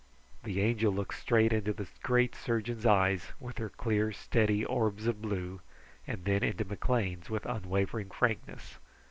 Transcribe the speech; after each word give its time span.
The 0.41 0.61
Angel 0.61 0.91
looked 0.91 1.13
straight 1.13 1.53
into 1.53 1.73
the 1.73 1.87
great 2.01 2.33
surgeon's 2.33 2.87
eyes 2.87 3.33
with 3.39 3.59
her 3.59 3.69
clear, 3.69 4.11
steady 4.11 4.65
orbs 4.65 5.05
of 5.05 5.21
blue, 5.21 5.61
and 6.07 6.25
then 6.25 6.41
into 6.41 6.65
McLean's 6.65 7.29
with 7.29 7.45
unwavering 7.45 8.09
frankness. 8.09 8.79